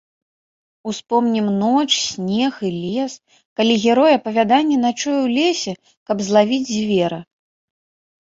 Успомнім 0.91 1.47
ноч, 1.63 1.89
снег 2.05 2.53
і 2.69 2.71
лес, 2.77 3.13
калі 3.61 3.75
герой 3.83 4.11
апавядання 4.19 4.77
начуе 4.87 5.13
ў 5.13 5.27
лесе, 5.37 5.73
каб 6.09 6.17
злавіць 6.31 6.65
звера. 6.77 7.19